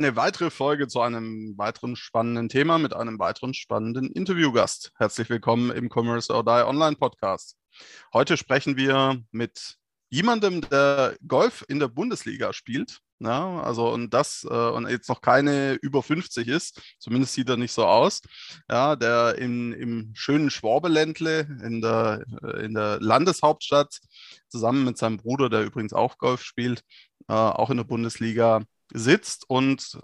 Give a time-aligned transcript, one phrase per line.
[0.00, 4.92] Eine weitere Folge zu einem weiteren spannenden Thema mit einem weiteren spannenden Interviewgast.
[4.96, 7.54] Herzlich willkommen im Commerce or Die Online Podcast.
[8.14, 9.76] Heute sprechen wir mit
[10.08, 13.00] jemandem, der Golf in der Bundesliga spielt.
[13.18, 17.58] Ja, also und das äh, und jetzt noch keine über 50 ist, zumindest sieht er
[17.58, 18.22] nicht so aus.
[18.70, 24.00] Ja, der in, im schönen Schwabeländle in der, äh, in der Landeshauptstadt
[24.48, 26.80] zusammen mit seinem Bruder, der übrigens auch Golf spielt,
[27.28, 28.62] äh, auch in der Bundesliga
[28.92, 29.98] sitzt und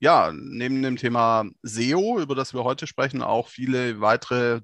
[0.00, 4.60] ja, neben dem Thema SEO, über das wir heute sprechen, auch viele weitere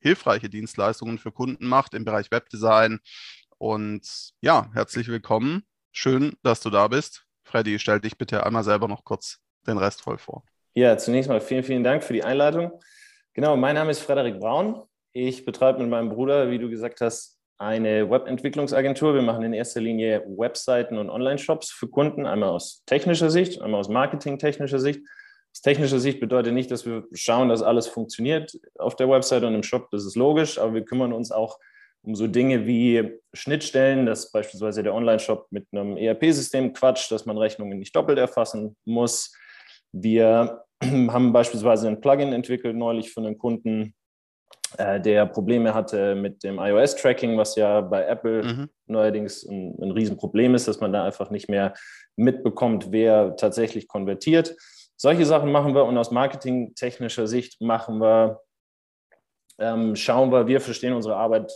[0.00, 3.00] hilfreiche Dienstleistungen für Kunden macht im Bereich Webdesign.
[3.58, 5.64] Und ja, herzlich willkommen.
[5.92, 7.24] Schön, dass du da bist.
[7.44, 10.44] Freddy, stell dich bitte einmal selber noch kurz den Rest voll vor.
[10.74, 12.72] Ja, zunächst mal vielen, vielen Dank für die Einleitung.
[13.32, 14.82] Genau, mein Name ist Frederik Braun.
[15.12, 19.14] Ich betreibe mit meinem Bruder, wie du gesagt hast, eine Webentwicklungsagentur.
[19.14, 23.80] Wir machen in erster Linie Webseiten und Online-Shops für Kunden, einmal aus technischer Sicht, einmal
[23.80, 25.00] aus marketingtechnischer Sicht.
[25.52, 29.54] Aus technischer Sicht bedeutet nicht, dass wir schauen, dass alles funktioniert auf der Website und
[29.54, 31.58] im Shop, das ist logisch, aber wir kümmern uns auch
[32.02, 37.38] um so Dinge wie Schnittstellen, dass beispielsweise der Online-Shop mit einem ERP-System quatscht, dass man
[37.38, 39.34] Rechnungen nicht doppelt erfassen muss.
[39.92, 43.94] Wir haben beispielsweise ein Plugin entwickelt neulich für einen Kunden,
[44.78, 48.70] äh, der Probleme hatte mit dem iOS-Tracking, was ja bei Apple mhm.
[48.86, 51.74] neuerdings ein, ein Riesenproblem ist, dass man da einfach nicht mehr
[52.16, 54.56] mitbekommt, wer tatsächlich konvertiert.
[54.96, 58.40] Solche Sachen machen wir und aus marketingtechnischer Sicht machen wir,
[59.58, 61.52] ähm, schauen wir, wir verstehen unsere Arbeit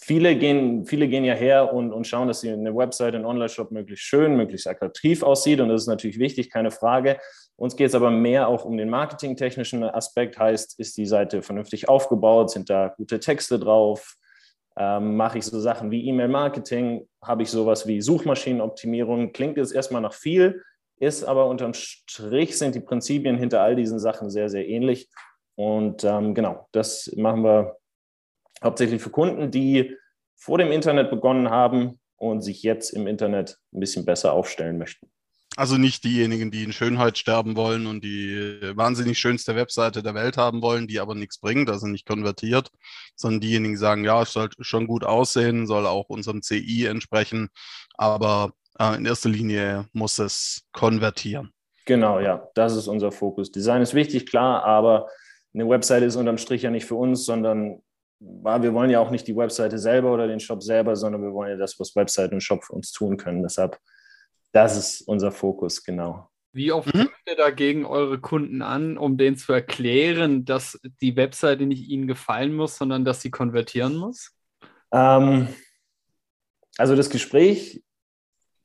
[0.00, 4.04] viele gehen, viele gehen ja her und, und schauen, dass eine Website, ein Online-Shop möglichst
[4.04, 5.60] schön, möglichst attraktiv aussieht.
[5.60, 7.18] Und das ist natürlich wichtig, keine Frage.
[7.56, 10.38] Uns geht es aber mehr auch um den marketingtechnischen Aspekt.
[10.38, 12.50] Heißt, ist die Seite vernünftig aufgebaut?
[12.50, 14.16] Sind da gute Texte drauf?
[14.78, 17.08] Ähm, mache ich so Sachen wie E-Mail-Marketing?
[17.22, 19.32] Habe ich sowas wie Suchmaschinenoptimierung?
[19.32, 20.62] Klingt jetzt erstmal nach viel,
[21.00, 25.08] ist aber unterm Strich sind die Prinzipien hinter all diesen Sachen sehr, sehr ähnlich.
[25.56, 27.76] Und ähm, genau, das machen wir
[28.62, 29.96] hauptsächlich für Kunden, die
[30.36, 35.10] vor dem Internet begonnen haben und sich jetzt im Internet ein bisschen besser aufstellen möchten.
[35.56, 40.36] Also nicht diejenigen, die in Schönheit sterben wollen und die wahnsinnig schönste Webseite der Welt
[40.36, 42.70] haben wollen, die aber nichts bringt, also nicht konvertiert,
[43.16, 47.48] sondern diejenigen, die sagen, ja, es soll schon gut aussehen, soll auch unserem CI entsprechen,
[47.94, 51.52] aber äh, in erster Linie muss es konvertieren.
[51.86, 53.50] Genau, ja, das ist unser Fokus.
[53.50, 55.08] Design ist wichtig, klar, aber
[55.54, 57.82] eine Webseite ist unterm Strich ja nicht für uns, sondern
[58.20, 61.50] wir wollen ja auch nicht die Webseite selber oder den Shop selber, sondern wir wollen
[61.50, 63.42] ja das, was Webseite und Shop für uns tun können.
[63.42, 63.78] Deshalb,
[64.52, 66.28] das ist unser Fokus, genau.
[66.52, 67.08] Wie oft mhm.
[67.28, 72.54] ihr dagegen eure Kunden an, um denen zu erklären, dass die Webseite nicht ihnen gefallen
[72.54, 74.32] muss, sondern dass sie konvertieren muss?
[74.90, 75.48] Ähm,
[76.78, 77.82] also das Gespräch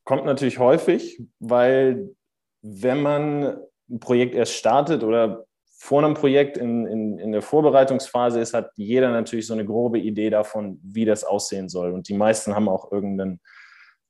[0.06, 2.16] kommt natürlich häufig, weil
[2.62, 3.58] wenn man
[3.90, 5.46] ein Projekt erst startet oder
[5.84, 10.00] vor einem Projekt in, in, in der Vorbereitungsphase ist, hat jeder natürlich so eine grobe
[10.00, 11.92] Idee davon, wie das aussehen soll.
[11.92, 13.42] Und die meisten haben auch irgendein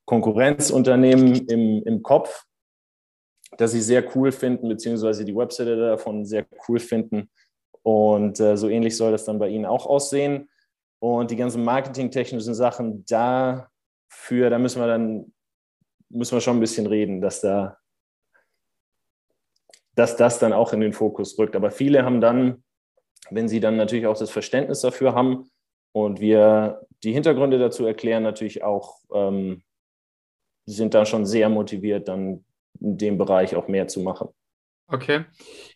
[0.06, 2.44] Konkurrenzunternehmen im, im Kopf,
[3.58, 7.32] das sie sehr cool finden, beziehungsweise die Webseite davon sehr cool finden.
[7.82, 10.52] Und äh, so ähnlich soll das dann bei Ihnen auch aussehen.
[11.00, 15.34] Und die ganzen marketingtechnischen Sachen dafür, da müssen wir dann
[16.10, 17.80] müssen wir schon ein bisschen reden, dass da
[19.96, 21.56] dass das dann auch in den Fokus rückt.
[21.56, 22.64] Aber viele haben dann,
[23.30, 25.50] wenn sie dann natürlich auch das Verständnis dafür haben
[25.92, 29.64] und wir die Hintergründe dazu erklären, natürlich auch, ähm,
[30.66, 32.46] sind dann schon sehr motiviert, dann
[32.80, 34.30] in dem Bereich auch mehr zu machen.
[34.88, 35.26] Okay,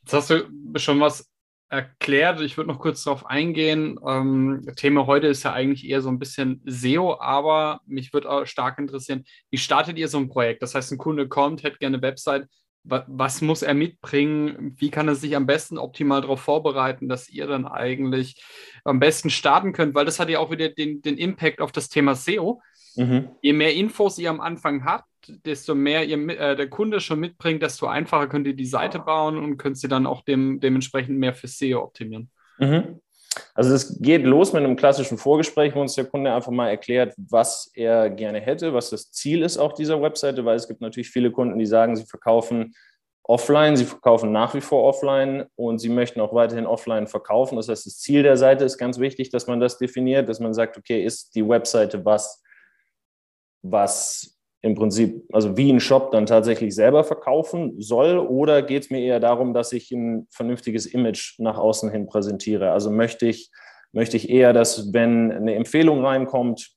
[0.01, 0.45] jetzt hast du
[0.77, 1.29] schon was
[1.69, 2.39] erklärt.
[2.41, 4.00] Ich würde noch kurz darauf eingehen.
[4.06, 8.45] Ähm, Thema heute ist ja eigentlich eher so ein bisschen SEO, aber mich würde auch
[8.45, 10.62] stark interessieren, wie startet ihr so ein Projekt?
[10.62, 12.47] Das heißt, ein Kunde kommt, hätte gerne eine Website
[12.89, 14.75] was muss er mitbringen?
[14.78, 18.42] Wie kann er sich am besten optimal darauf vorbereiten, dass ihr dann eigentlich
[18.84, 19.95] am besten starten könnt?
[19.95, 22.62] Weil das hat ja auch wieder den, den Impact auf das Thema SEO.
[22.95, 23.30] Mhm.
[23.42, 25.06] Je mehr Infos ihr am Anfang habt,
[25.45, 29.38] desto mehr ihr, äh, der Kunde schon mitbringt, desto einfacher könnt ihr die Seite bauen
[29.38, 32.31] und könnt sie dann auch dem, dementsprechend mehr für SEO optimieren.
[32.60, 33.00] Mhm.
[33.54, 37.13] Also es geht los mit einem klassischen Vorgespräch, wo uns der Kunde einfach mal erklärt,
[37.18, 41.10] was er gerne hätte, was das Ziel ist auch dieser Webseite, weil es gibt natürlich
[41.10, 42.74] viele Kunden, die sagen, sie verkaufen
[43.24, 47.57] offline, sie verkaufen nach wie vor offline und sie möchten auch weiterhin offline verkaufen.
[47.57, 50.54] Das heißt, das Ziel der Seite ist ganz wichtig, dass man das definiert, dass man
[50.54, 52.42] sagt, okay, ist die Webseite was,
[53.62, 54.37] was
[54.68, 59.00] im Prinzip, also wie ein Shop dann tatsächlich selber verkaufen soll oder geht es mir
[59.00, 62.72] eher darum, dass ich ein vernünftiges Image nach außen hin präsentiere?
[62.72, 63.50] Also möchte ich,
[63.94, 66.72] möchte ich eher, dass wenn eine Empfehlung reinkommt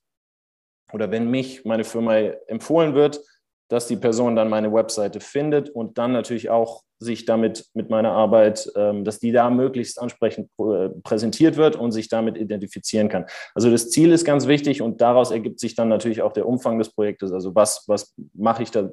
[0.93, 2.17] oder wenn mich meine Firma
[2.47, 3.21] empfohlen wird,
[3.69, 8.11] dass die Person dann meine Webseite findet und dann natürlich auch sich damit mit meiner
[8.11, 13.25] Arbeit, ähm, dass die da möglichst ansprechend äh, präsentiert wird und sich damit identifizieren kann.
[13.55, 16.77] Also das Ziel ist ganz wichtig und daraus ergibt sich dann natürlich auch der Umfang
[16.77, 17.31] des Projektes.
[17.31, 18.91] Also was, was mache ich da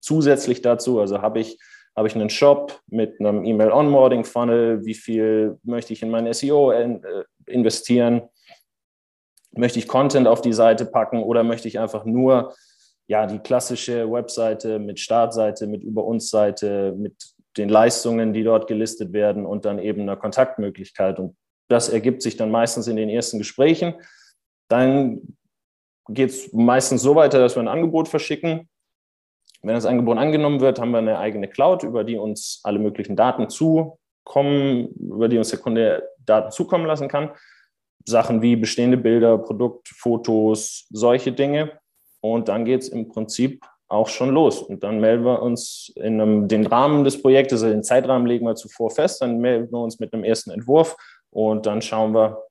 [0.00, 1.00] zusätzlich dazu?
[1.00, 1.58] Also habe ich,
[1.96, 4.84] habe ich einen Shop mit einem E-Mail-Onboarding-Funnel?
[4.84, 7.00] Wie viel möchte ich in mein SEO äh,
[7.46, 8.28] investieren?
[9.52, 12.52] Möchte ich Content auf die Seite packen oder möchte ich einfach nur
[13.08, 17.14] ja, die klassische Webseite mit Startseite, mit Über uns Seite, mit
[17.56, 21.18] den Leistungen, die dort gelistet werden und dann eben einer Kontaktmöglichkeit.
[21.18, 21.36] Und
[21.68, 23.94] das ergibt sich dann meistens in den ersten Gesprächen.
[24.68, 25.36] Dann
[26.08, 28.68] geht es meistens so weiter, dass wir ein Angebot verschicken.
[29.62, 33.16] Wenn das Angebot angenommen wird, haben wir eine eigene Cloud, über die uns alle möglichen
[33.16, 37.30] Daten zukommen, über die uns der Kunde Daten zukommen lassen kann.
[38.04, 41.72] Sachen wie bestehende Bilder, Produktfotos, solche Dinge.
[42.20, 44.62] Und dann geht es im Prinzip auch schon los.
[44.62, 48.46] Und dann melden wir uns in einem, den Rahmen des Projektes, also den Zeitrahmen legen
[48.46, 50.96] wir zuvor fest, dann melden wir uns mit einem ersten Entwurf
[51.30, 52.42] und dann schauen wir,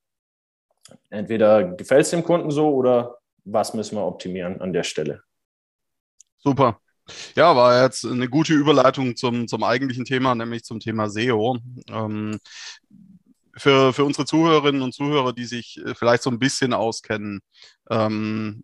[1.10, 5.22] entweder gefällt es dem Kunden so oder was müssen wir optimieren an der Stelle.
[6.38, 6.80] Super.
[7.36, 11.58] Ja, war jetzt eine gute Überleitung zum, zum eigentlichen Thema, nämlich zum Thema SEO.
[11.90, 12.40] Ähm,
[13.58, 17.42] für, für unsere Zuhörerinnen und Zuhörer, die sich äh, vielleicht so ein bisschen auskennen,
[17.90, 18.64] ähm,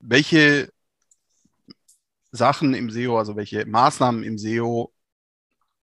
[0.00, 0.68] welche
[2.32, 4.92] Sachen im SEO, also welche Maßnahmen im SEO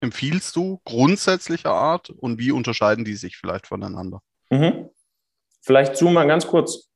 [0.01, 4.21] empfiehlst du grundsätzlicher Art und wie unterscheiden die sich vielleicht voneinander?
[4.51, 4.91] Mhm.
[5.61, 6.89] Vielleicht zoomen wir ganz kurz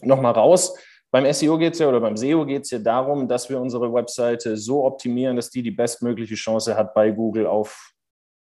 [0.00, 0.76] nochmal raus.
[1.12, 3.92] Beim SEO geht es ja oder beim SEO geht es ja darum, dass wir unsere
[3.92, 7.92] Webseite so optimieren, dass die die bestmögliche Chance hat, bei Google auf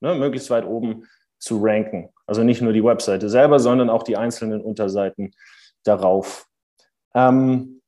[0.02, 1.08] ne, möglichst weit oben
[1.40, 2.10] zu ranken.
[2.28, 5.32] Also nicht nur die Webseite selber, sondern auch die einzelnen Unterseiten
[5.84, 6.46] darauf.
[7.16, 7.79] Ähm,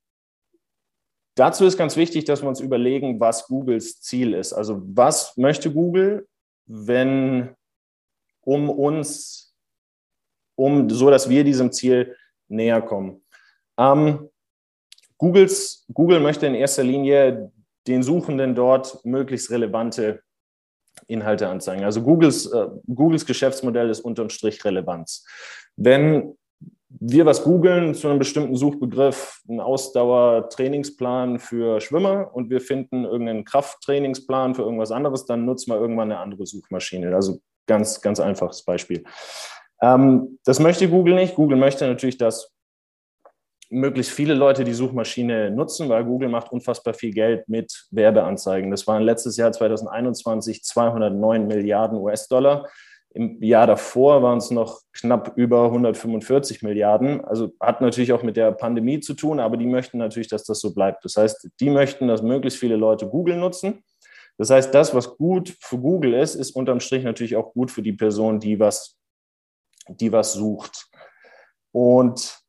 [1.36, 4.54] dazu ist ganz wichtig, dass wir uns überlegen, was Googles Ziel ist.
[4.54, 6.28] Also was möchte Google,
[6.66, 7.56] wenn
[8.42, 9.56] um uns,
[10.56, 12.16] um so dass wir diesem Ziel
[12.48, 13.24] näher kommen.
[13.78, 14.30] Ähm,
[15.18, 17.52] Googles, Google möchte in erster Linie
[17.88, 20.22] den Suchenden dort möglichst relevante
[21.08, 21.84] Inhalte anzeigen.
[21.84, 25.26] Also Googles, äh, Googles Geschäftsmodell ist unterm Strich Relevanz.
[25.76, 26.38] Wenn
[27.00, 33.46] wir was googeln zu einem bestimmten Suchbegriff, einen Ausdauertrainingsplan für Schwimmer und wir finden irgendeinen
[33.46, 37.16] Krafttrainingsplan für irgendwas anderes, dann nutzen wir irgendwann eine andere Suchmaschine.
[37.16, 39.04] Also ganz, ganz einfaches Beispiel.
[39.82, 41.36] Ähm, das möchte Google nicht.
[41.36, 42.52] Google möchte natürlich, dass
[43.70, 48.70] möglichst viele Leute die Suchmaschine nutzen, weil Google macht unfassbar viel Geld mit Werbeanzeigen.
[48.70, 52.68] Das waren letztes Jahr 2021 209 Milliarden US-Dollar.
[53.14, 57.24] Im Jahr davor waren es noch knapp über 145 Milliarden.
[57.26, 60.60] Also hat natürlich auch mit der Pandemie zu tun, aber die möchten natürlich, dass das
[60.60, 61.04] so bleibt.
[61.04, 63.84] Das heißt, die möchten, dass möglichst viele Leute Google nutzen.
[64.38, 67.82] Das heißt, das, was gut für Google ist, ist unterm Strich natürlich auch gut für
[67.82, 68.98] die Person, die was,
[69.88, 70.88] die was sucht.
[71.74, 72.42] Und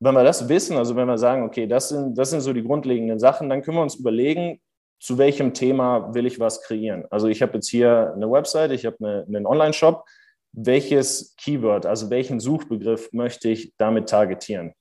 [0.00, 2.62] wenn wir das wissen, also wenn wir sagen, okay, das sind, das sind so die
[2.62, 4.60] grundlegenden Sachen, dann können wir uns überlegen,
[4.98, 7.04] zu welchem Thema will ich was kreieren.
[7.10, 10.04] Also ich habe jetzt hier eine Website, ich habe eine, einen Online-Shop.
[10.52, 14.72] Welches Keyword, also welchen Suchbegriff möchte ich damit targetieren?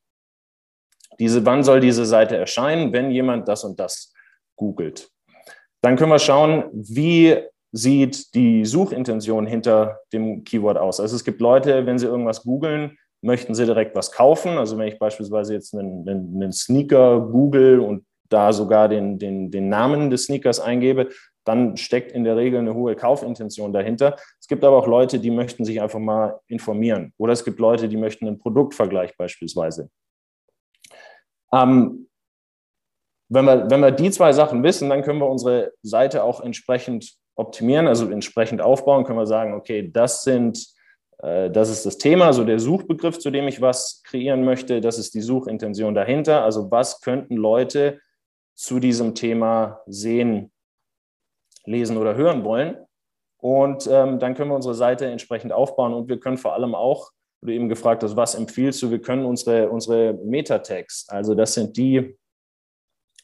[1.20, 4.13] Diese, wann soll diese Seite erscheinen, wenn jemand das und das
[4.55, 5.10] googelt?
[5.82, 7.38] Dann können wir schauen, wie
[7.72, 11.00] sieht die Suchintention hinter dem Keyword aus.
[11.00, 14.58] Also es gibt Leute, wenn sie irgendwas googeln, möchten sie direkt was kaufen.
[14.58, 19.51] Also wenn ich beispielsweise jetzt einen, einen, einen Sneaker google und da sogar den, den,
[19.51, 21.10] den Namen des Sneakers eingebe,
[21.46, 24.15] dann steckt in der Regel eine hohe Kaufintention dahinter.
[24.39, 27.13] Es gibt aber auch Leute, die möchten sich einfach mal informieren.
[27.18, 29.89] Oder es gibt Leute, die möchten einen Produktvergleich beispielsweise.
[31.51, 32.08] Ähm,
[33.30, 37.13] wenn, wir, wenn wir die zwei Sachen wissen, dann können wir unsere Seite auch entsprechend
[37.36, 40.74] optimieren, also entsprechend aufbauen, können wir sagen, okay, das sind
[41.24, 44.82] äh, das ist das Thema, so der Suchbegriff, zu dem ich was kreieren möchte.
[44.82, 46.44] Das ist die Suchintention dahinter.
[46.44, 48.00] Also was könnten Leute
[48.55, 50.51] zu diesem Thema sehen,
[51.65, 52.77] lesen oder hören wollen.
[53.38, 57.12] Und ähm, dann können wir unsere Seite entsprechend aufbauen und wir können vor allem auch,
[57.41, 61.75] du eben gefragt hast, was empfiehlst du, wir können unsere, unsere Meta-Tags, also das sind
[61.75, 62.17] die,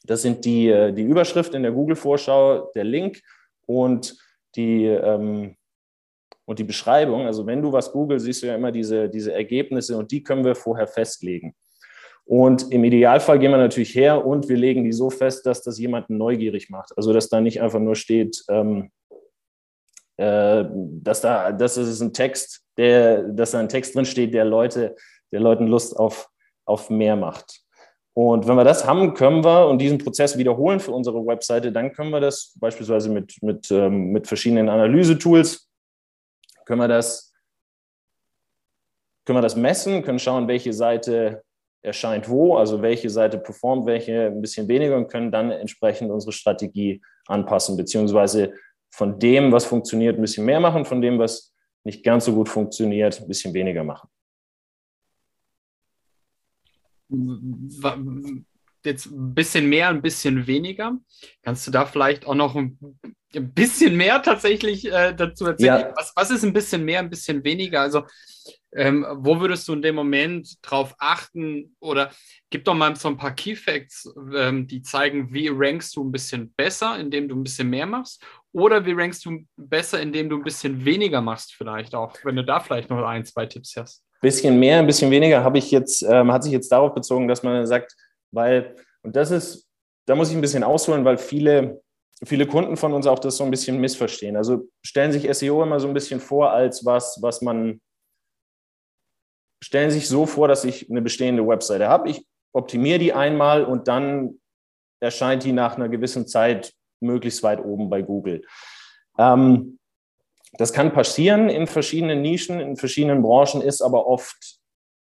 [0.03, 3.21] das sind die, äh, die Überschrift in der Google-Vorschau, der Link
[3.65, 4.17] und
[4.55, 5.55] die, ähm,
[6.45, 7.27] und die Beschreibung.
[7.27, 10.43] Also wenn du was googelst, siehst du ja immer diese, diese Ergebnisse und die können
[10.43, 11.55] wir vorher festlegen.
[12.29, 15.79] Und im Idealfall gehen wir natürlich her und wir legen die so fest, dass das
[15.79, 16.95] jemanden neugierig macht.
[16.95, 18.91] Also dass da nicht einfach nur steht, ähm,
[20.17, 24.45] äh, dass da, das ist ein Text, der, dass da ein Text drin steht, der
[24.45, 24.95] Leute,
[25.31, 26.29] der Leuten Lust auf,
[26.65, 27.61] auf mehr macht.
[28.13, 31.93] Und wenn wir das haben, können wir und diesen Prozess wiederholen für unsere Webseite, dann
[31.93, 35.67] können wir das beispielsweise mit, mit, ähm, mit verschiedenen Analyse-Tools,
[36.65, 37.03] können wir
[39.25, 41.41] können wir das messen, können schauen, welche Seite
[41.81, 46.31] erscheint wo, also welche Seite performt, welche ein bisschen weniger und können dann entsprechend unsere
[46.31, 48.53] Strategie anpassen, beziehungsweise
[48.91, 52.49] von dem, was funktioniert, ein bisschen mehr machen, von dem, was nicht ganz so gut
[52.49, 54.09] funktioniert, ein bisschen weniger machen
[58.85, 60.97] jetzt ein bisschen mehr, ein bisschen weniger.
[61.43, 62.77] Kannst du da vielleicht auch noch ein,
[63.31, 65.81] bisschen mehr tatsächlich äh, dazu erzählen?
[65.81, 65.93] Ja.
[65.95, 67.81] Was, was ist ein bisschen mehr, ein bisschen weniger?
[67.81, 68.03] Also,
[68.73, 71.75] ähm, wo würdest du in dem Moment drauf achten?
[71.79, 72.11] Oder
[72.49, 76.11] gib doch mal so ein paar Key Facts, ähm, die zeigen, wie rankst du ein
[76.11, 78.23] bisschen besser, indem du ein bisschen mehr machst?
[78.51, 82.43] Oder wie rankst du besser, indem du ein bisschen weniger machst, vielleicht auch, wenn du
[82.43, 84.03] da vielleicht noch ein, zwei Tipps hast?
[84.21, 87.43] bisschen mehr, ein bisschen weniger habe ich jetzt, ähm, hat sich jetzt darauf bezogen, dass
[87.43, 87.95] man sagt,
[88.31, 89.67] weil, und das ist,
[90.05, 91.81] da muss ich ein bisschen ausholen, weil viele,
[92.25, 94.35] viele Kunden von uns auch das so ein bisschen missverstehen.
[94.35, 97.81] Also stellen sich SEO immer so ein bisschen vor als was, was man,
[99.63, 102.09] stellen sich so vor, dass ich eine bestehende Webseite habe.
[102.09, 104.39] Ich optimiere die einmal und dann
[104.99, 108.41] erscheint die nach einer gewissen Zeit möglichst weit oben bei Google.
[109.17, 109.79] Ähm,
[110.53, 114.58] das kann passieren in verschiedenen Nischen, in verschiedenen Branchen, ist aber oft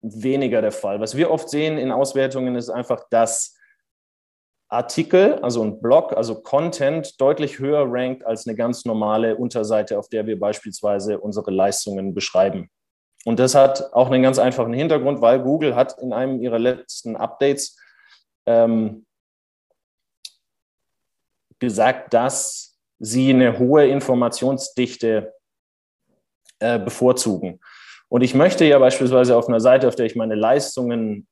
[0.03, 1.01] weniger der Fall.
[1.01, 3.57] Was wir oft sehen in Auswertungen ist einfach, dass
[4.69, 10.09] Artikel, also ein Blog, also Content deutlich höher rankt als eine ganz normale Unterseite, auf
[10.09, 12.71] der wir beispielsweise unsere Leistungen beschreiben.
[13.25, 17.17] Und das hat auch einen ganz einfachen Hintergrund, weil Google hat in einem ihrer letzten
[17.17, 17.77] Updates
[18.47, 19.05] ähm,
[21.59, 25.35] gesagt, dass sie eine hohe Informationsdichte
[26.61, 27.61] äh, bevorzugen.
[28.11, 31.29] Und ich möchte ja beispielsweise auf einer Seite, auf der ich meine Leistungen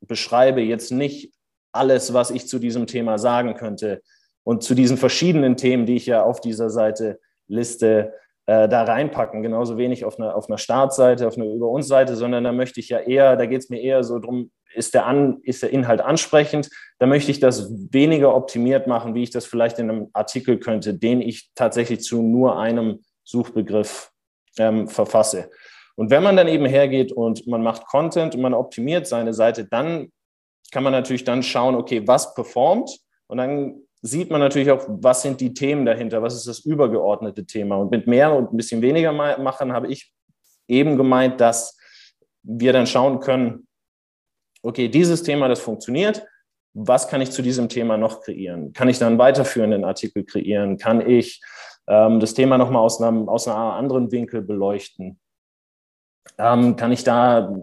[0.00, 1.32] beschreibe, jetzt nicht
[1.72, 4.02] alles, was ich zu diesem Thema sagen könnte
[4.44, 7.18] und zu diesen verschiedenen Themen, die ich ja auf dieser Seite
[7.48, 8.12] liste,
[8.46, 9.42] äh, da reinpacken.
[9.42, 12.80] Genauso wenig auf einer, auf einer Startseite, auf einer Über uns Seite, sondern da möchte
[12.80, 15.70] ich ja eher, da geht es mir eher so drum, ist der, An, ist der
[15.70, 16.68] Inhalt ansprechend,
[16.98, 20.92] da möchte ich das weniger optimiert machen, wie ich das vielleicht in einem Artikel könnte,
[20.92, 24.10] den ich tatsächlich zu nur einem Suchbegriff
[24.58, 25.48] ähm, verfasse.
[25.96, 29.64] Und wenn man dann eben hergeht und man macht Content und man optimiert seine Seite,
[29.64, 30.10] dann
[30.72, 32.90] kann man natürlich dann schauen, okay, was performt?
[33.28, 37.46] Und dann sieht man natürlich auch, was sind die Themen dahinter, was ist das übergeordnete
[37.46, 37.76] Thema.
[37.76, 40.12] Und mit mehr und ein bisschen weniger machen habe ich
[40.68, 41.78] eben gemeint, dass
[42.42, 43.66] wir dann schauen können,
[44.62, 46.26] okay, dieses Thema, das funktioniert,
[46.74, 48.72] was kann ich zu diesem Thema noch kreieren?
[48.72, 50.76] Kann ich dann weiterführenden Artikel kreieren?
[50.76, 51.40] Kann ich
[51.86, 55.20] ähm, das Thema nochmal aus einem, aus einem anderen Winkel beleuchten?
[56.38, 57.54] Ähm, kann ich da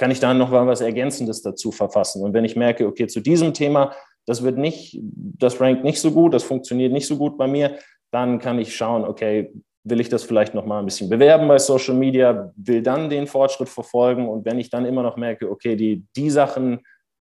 [0.00, 2.22] kann ich da noch mal was Ergänzendes dazu verfassen?
[2.22, 3.92] Und wenn ich merke, okay, zu diesem Thema,
[4.24, 7.76] das wird nicht, das rankt nicht so gut, das funktioniert nicht so gut bei mir,
[8.10, 9.52] dann kann ich schauen, okay,
[9.84, 13.26] will ich das vielleicht noch mal ein bisschen bewerben bei Social Media, will dann den
[13.26, 16.80] Fortschritt verfolgen und wenn ich dann immer noch merke, okay, die, die Sachen,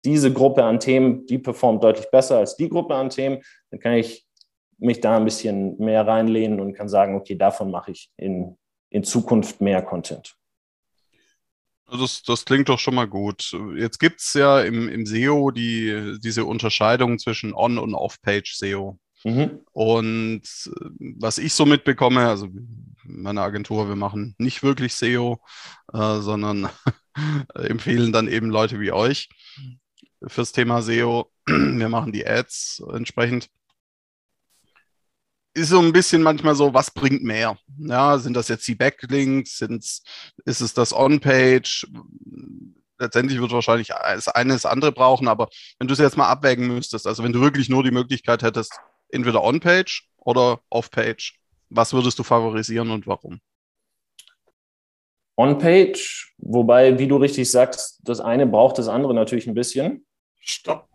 [0.05, 3.95] diese Gruppe an Themen, die performt deutlich besser als die Gruppe an Themen, dann kann
[3.95, 4.25] ich
[4.79, 8.57] mich da ein bisschen mehr reinlehnen und kann sagen, okay, davon mache ich in,
[8.91, 10.37] in Zukunft mehr Content.
[11.91, 13.57] Das, das klingt doch schon mal gut.
[13.77, 18.99] Jetzt gibt es ja im, im SEO die, diese Unterscheidung zwischen On- und Off-Page-SEO.
[19.25, 19.61] Mhm.
[19.73, 22.49] Und äh, was ich so mitbekomme, also
[23.05, 25.41] meine Agentur, wir machen nicht wirklich SEO,
[25.93, 26.69] äh, sondern
[27.55, 29.29] empfehlen dann eben Leute wie euch
[30.27, 31.31] fürs Thema SEO.
[31.47, 33.49] Wir machen die Ads entsprechend.
[35.61, 37.59] Ist so ein bisschen manchmal so, was bringt mehr?
[37.79, 39.59] Ja, sind das jetzt die Backlinks?
[39.59, 40.03] Sind's,
[40.47, 41.87] ist es das On-Page?
[43.01, 45.49] letztendlich wird wahrscheinlich das eine das andere brauchen, aber
[45.79, 48.79] wenn du es jetzt mal abwägen müsstest, also wenn du wirklich nur die Möglichkeit hättest,
[49.09, 51.39] entweder On-Page oder Off-Page?
[51.71, 53.41] Was würdest du favorisieren und warum?
[55.37, 60.05] On-Page, wobei, wie du richtig sagst, das eine braucht das andere natürlich ein bisschen.
[60.39, 60.90] Stopp.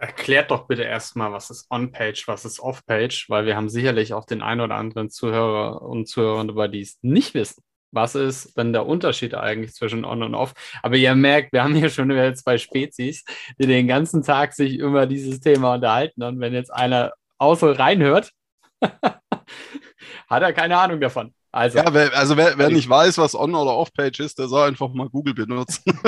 [0.00, 4.24] Erklärt doch bitte erstmal, was ist On-Page, was ist Off-Page, weil wir haben sicherlich auch
[4.24, 7.64] den einen oder anderen Zuhörer und Zuhörer, die es nicht wissen.
[7.90, 10.52] Was ist denn der Unterschied eigentlich zwischen On und Off?
[10.82, 13.24] Aber ihr merkt, wir haben hier schon wieder zwei Spezies,
[13.58, 16.22] die den ganzen Tag sich über dieses Thema unterhalten.
[16.22, 18.30] Und wenn jetzt einer außer reinhört,
[18.82, 21.34] hat er keine Ahnung davon.
[21.50, 24.68] Also, ja, wer, also wer, wer, nicht weiß, was On- oder Off-Page ist, der soll
[24.68, 25.82] einfach mal Google benutzen.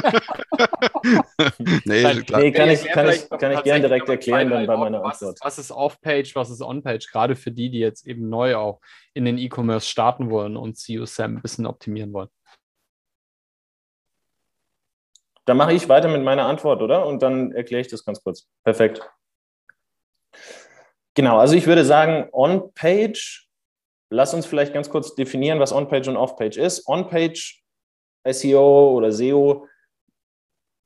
[1.87, 5.23] nee, nee, kann ich, kann ich, kann ich gerne direkt erklären dann bei meiner was,
[5.23, 5.39] Antwort.
[5.41, 8.81] Was ist Off-Page, was ist On-Page, gerade für die, die jetzt eben neu auch
[9.15, 12.29] in den E-Commerce starten wollen und CUSAM ein bisschen optimieren wollen.
[15.47, 17.07] Dann mache ich weiter mit meiner Antwort, oder?
[17.07, 18.47] Und dann erkläre ich das ganz kurz.
[18.63, 19.01] Perfekt.
[21.15, 23.50] Genau, also ich würde sagen, On-Page
[24.11, 26.87] Lass uns vielleicht ganz kurz definieren, was On-Page und Off-Page ist.
[26.89, 27.63] On-Page
[28.29, 29.67] SEO oder SEO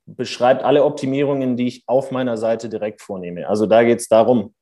[0.07, 3.49] beschreibt alle Optimierungen, die ich auf meiner Seite direkt vornehme.
[3.49, 4.55] Also da geht es darum,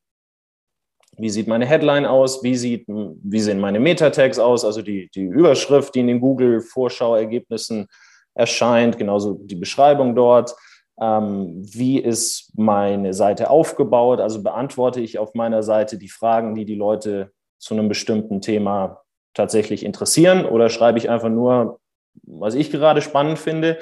[1.18, 5.24] wie sieht meine Headline aus, wie, sieht, wie sehen meine Meta-Tags aus, also die, die
[5.24, 7.88] Überschrift, die in den Google-Vorschauergebnissen
[8.34, 10.54] erscheint, genauso die Beschreibung dort.
[11.00, 14.20] Ähm, wie ist meine Seite aufgebaut?
[14.20, 19.04] Also beantworte ich auf meiner Seite die Fragen, die die Leute zu einem bestimmten Thema
[19.34, 21.80] tatsächlich interessieren oder schreibe ich einfach nur,
[22.24, 23.78] was ich gerade spannend finde?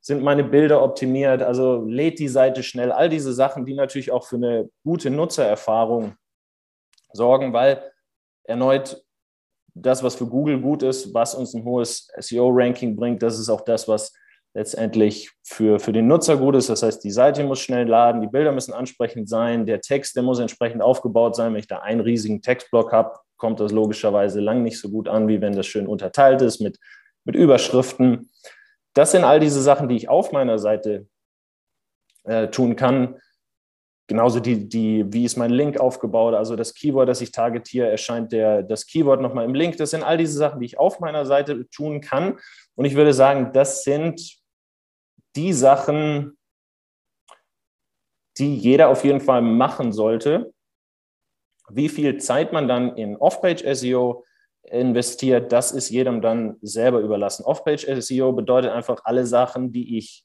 [0.00, 1.42] Sind meine Bilder optimiert?
[1.42, 2.92] Also lädt die Seite schnell?
[2.92, 6.14] All diese Sachen, die natürlich auch für eine gute Nutzererfahrung
[7.14, 7.90] sorgen, weil
[8.44, 9.02] erneut
[9.74, 13.62] das, was für Google gut ist, was uns ein hohes SEO-Ranking bringt, das ist auch
[13.62, 14.12] das, was
[14.54, 16.68] letztendlich für, für den Nutzer gut ist.
[16.68, 20.22] Das heißt, die Seite muss schnell laden, die Bilder müssen ansprechend sein, der Text, der
[20.22, 21.52] muss entsprechend aufgebaut sein.
[21.52, 25.26] Wenn ich da einen riesigen Textblock habe, kommt das logischerweise lang nicht so gut an,
[25.26, 26.78] wie wenn das schön unterteilt ist mit,
[27.24, 28.30] mit Überschriften.
[28.94, 31.06] Das sind all diese Sachen, die ich auf meiner Seite
[32.24, 33.16] äh, tun kann.
[34.06, 38.32] Genauso die, die, wie ist mein Link aufgebaut, also das Keyword, das ich targetiere, erscheint
[38.32, 39.78] der, das Keyword nochmal im Link.
[39.78, 42.38] Das sind all diese Sachen, die ich auf meiner Seite tun kann.
[42.74, 44.41] Und ich würde sagen, das sind
[45.36, 46.36] die Sachen,
[48.38, 50.52] die jeder auf jeden Fall machen sollte.
[51.68, 54.24] Wie viel Zeit man dann in Off-Page-SEO
[54.64, 57.44] investiert, das ist jedem dann selber überlassen.
[57.44, 60.24] Off-Page-SEO bedeutet einfach alle Sachen, die ich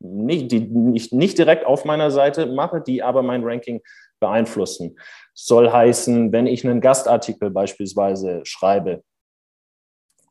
[0.00, 3.82] nicht, die ich nicht direkt auf meiner Seite mache, die aber mein Ranking
[4.20, 4.98] beeinflussen.
[5.34, 9.02] Soll heißen, wenn ich einen Gastartikel beispielsweise schreibe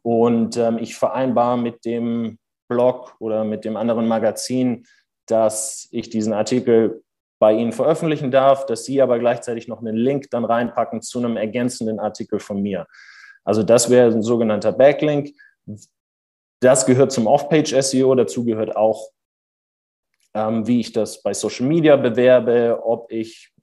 [0.03, 4.85] und ähm, ich vereinbare mit dem Blog oder mit dem anderen Magazin,
[5.25, 7.03] dass ich diesen Artikel
[7.39, 11.37] bei Ihnen veröffentlichen darf, dass Sie aber gleichzeitig noch einen Link dann reinpacken zu einem
[11.37, 12.87] ergänzenden Artikel von mir.
[13.43, 15.29] Also das wäre ein sogenannter Backlink.
[16.59, 18.15] Das gehört zum Off-Page-SEO.
[18.15, 19.09] Dazu gehört auch,
[20.33, 23.53] ähm, wie ich das bei Social Media bewerbe, ob ich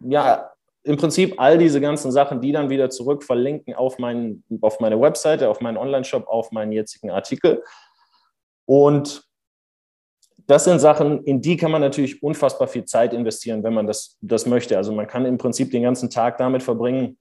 [0.00, 0.50] ja
[0.84, 5.00] im Prinzip all diese ganzen Sachen, die dann wieder zurück verlinken auf, mein, auf meine
[5.00, 7.64] Webseite, auf meinen Online-Shop, auf meinen jetzigen Artikel.
[8.66, 9.24] Und
[10.46, 14.18] das sind Sachen, in die kann man natürlich unfassbar viel Zeit investieren, wenn man das,
[14.20, 14.76] das möchte.
[14.76, 17.18] Also man kann im Prinzip den ganzen Tag damit verbringen,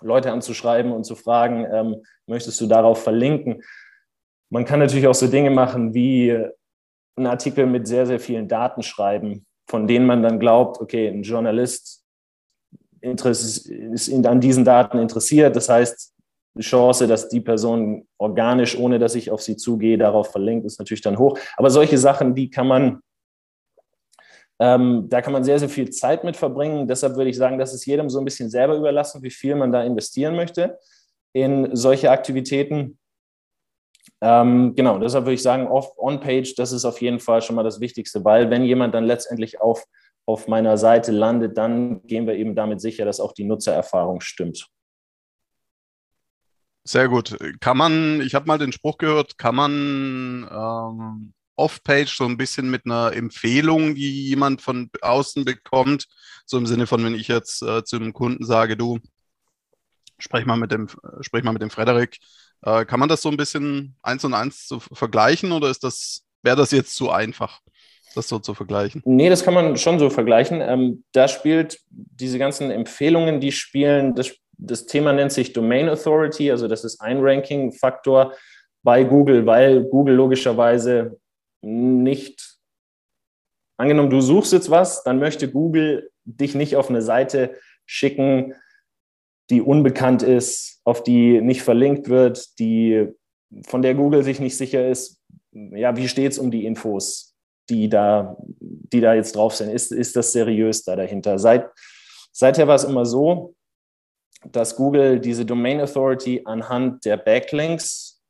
[0.00, 3.62] Leute anzuschreiben und zu fragen, ähm, möchtest du darauf verlinken?
[4.50, 6.32] Man kann natürlich auch so Dinge machen wie
[7.16, 11.22] einen Artikel mit sehr, sehr vielen Daten schreiben, von denen man dann glaubt, okay, ein
[11.22, 12.04] Journalist
[13.00, 15.56] ist an diesen Daten interessiert.
[15.56, 16.15] Das heißt,
[16.60, 21.02] Chance, dass die Person organisch, ohne dass ich auf sie zugehe, darauf verlinkt, ist natürlich
[21.02, 21.38] dann hoch.
[21.56, 23.00] Aber solche Sachen, die kann man,
[24.58, 26.88] ähm, da kann man sehr, sehr viel Zeit mit verbringen.
[26.88, 29.72] Deshalb würde ich sagen, das ist jedem so ein bisschen selber überlassen, wie viel man
[29.72, 30.78] da investieren möchte
[31.32, 32.98] in solche Aktivitäten.
[34.22, 37.80] Ähm, genau, deshalb würde ich sagen, On-Page, das ist auf jeden Fall schon mal das
[37.80, 39.84] Wichtigste, weil wenn jemand dann letztendlich auf,
[40.26, 44.70] auf meiner Seite landet, dann gehen wir eben damit sicher, dass auch die Nutzererfahrung stimmt.
[46.86, 47.36] Sehr gut.
[47.60, 52.70] Kann man, ich habe mal den Spruch gehört, kann man ähm, Off-Page so ein bisschen
[52.70, 56.06] mit einer Empfehlung, die jemand von außen bekommt,
[56.44, 59.00] so im Sinne von, wenn ich jetzt äh, zu einem Kunden sage, du,
[60.18, 60.88] sprech mal mit dem,
[61.22, 62.18] sprech mal mit dem Frederik,
[62.62, 66.24] äh, kann man das so ein bisschen eins und eins zu vergleichen oder ist das,
[66.42, 67.60] wäre das jetzt zu einfach?
[68.16, 69.02] das so zu vergleichen?
[69.04, 70.60] Nee, das kann man schon so vergleichen.
[70.60, 76.50] Ähm, da spielt diese ganzen Empfehlungen, die spielen, das das Thema nennt sich Domain Authority,
[76.50, 78.34] also das ist ein Ranking-Faktor
[78.82, 81.18] bei Google, weil Google logischerweise
[81.62, 82.58] nicht,
[83.76, 88.54] angenommen, du suchst jetzt was, dann möchte Google dich nicht auf eine Seite schicken,
[89.50, 93.08] die unbekannt ist, auf die nicht verlinkt wird, die,
[93.66, 95.20] von der Google sich nicht sicher ist,
[95.52, 97.34] ja, wie steht es um die Infos,
[97.68, 99.70] die da, die da jetzt drauf sind?
[99.70, 101.38] Ist, ist das seriös da dahinter?
[101.38, 101.70] Seit,
[102.32, 103.55] seither war es immer so,
[104.52, 108.22] dass Google diese Domain Authority anhand der Backlinks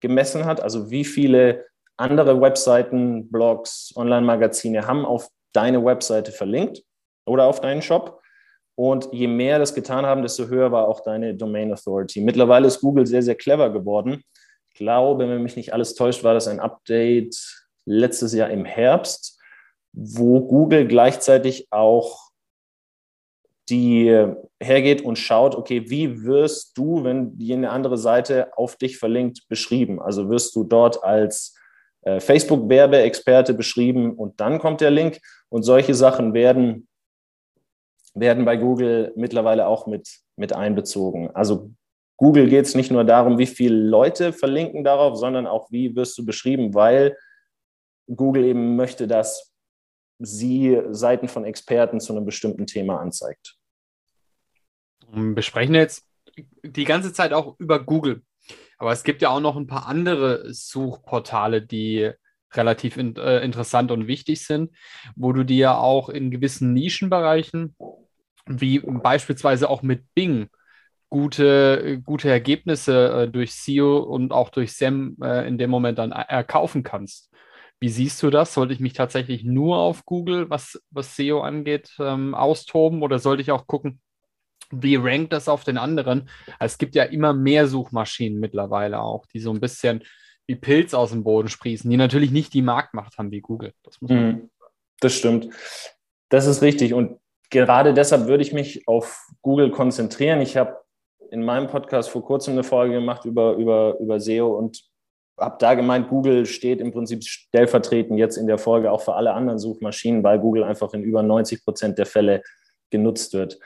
[0.00, 1.64] gemessen hat, also wie viele
[1.96, 6.82] andere Webseiten, Blogs, Online-Magazine haben auf deine Webseite verlinkt
[7.26, 8.20] oder auf deinen Shop.
[8.74, 12.20] Und je mehr das getan haben, desto höher war auch deine Domain Authority.
[12.20, 14.22] Mittlerweile ist Google sehr, sehr clever geworden.
[14.72, 17.36] Ich glaube, wenn mich nicht alles täuscht, war das ein Update
[17.84, 19.38] letztes Jahr im Herbst,
[19.92, 22.31] wo Google gleichzeitig auch
[23.72, 24.26] die
[24.62, 30.00] hergeht und schaut, okay, wie wirst du, wenn jene andere Seite auf dich verlinkt, beschrieben?
[30.00, 31.56] Also wirst du dort als
[32.02, 35.18] äh, Facebook-Werbeexperte beschrieben und dann kommt der Link.
[35.48, 36.86] Und solche Sachen werden,
[38.14, 41.30] werden bei Google mittlerweile auch mit, mit einbezogen.
[41.34, 41.70] Also
[42.16, 46.16] Google geht es nicht nur darum, wie viele Leute verlinken darauf, sondern auch, wie wirst
[46.18, 47.16] du beschrieben, weil
[48.14, 49.52] Google eben möchte, dass
[50.18, 53.56] sie Seiten von Experten zu einem bestimmten Thema anzeigt.
[55.12, 56.06] Wir sprechen jetzt
[56.62, 58.22] die ganze Zeit auch über Google.
[58.78, 62.10] Aber es gibt ja auch noch ein paar andere Suchportale, die
[62.54, 64.74] relativ in, äh, interessant und wichtig sind,
[65.14, 67.76] wo du dir auch in gewissen Nischenbereichen,
[68.46, 70.48] wie beispielsweise auch mit Bing,
[71.08, 76.12] gute, gute Ergebnisse äh, durch SEO und auch durch SEM äh, in dem Moment dann
[76.12, 77.30] erkaufen kannst.
[77.80, 78.54] Wie siehst du das?
[78.54, 83.42] Sollte ich mich tatsächlich nur auf Google, was, was SEO angeht, ähm, austoben oder sollte
[83.42, 84.00] ich auch gucken,
[84.72, 86.28] wie rankt das auf den anderen?
[86.58, 90.02] Also es gibt ja immer mehr Suchmaschinen mittlerweile auch, die so ein bisschen
[90.46, 93.72] wie Pilz aus dem Boden sprießen, die natürlich nicht die Marktmacht haben wie Google.
[93.82, 94.50] Das, mhm.
[95.00, 95.48] das stimmt.
[96.28, 96.94] Das ist richtig.
[96.94, 97.18] Und
[97.50, 100.40] gerade deshalb würde ich mich auf Google konzentrieren.
[100.40, 100.78] Ich habe
[101.30, 104.82] in meinem Podcast vor kurzem eine Folge gemacht über, über, über SEO und
[105.38, 109.32] habe da gemeint, Google steht im Prinzip stellvertretend jetzt in der Folge auch für alle
[109.32, 112.42] anderen Suchmaschinen, weil Google einfach in über 90 Prozent der Fälle
[112.90, 113.58] genutzt wird.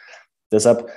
[0.52, 0.88] Deshalb,